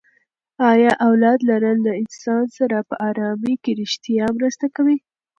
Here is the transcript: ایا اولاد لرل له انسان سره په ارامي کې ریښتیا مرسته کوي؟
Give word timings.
ایا 0.71 0.91
اولاد 1.07 1.39
لرل 1.49 1.77
له 1.87 1.93
انسان 2.03 2.43
سره 2.57 2.77
په 2.89 2.95
ارامي 3.09 3.55
کې 3.63 3.71
ریښتیا 3.81 4.25
مرسته 4.37 4.65
کوي؟ 4.75 4.97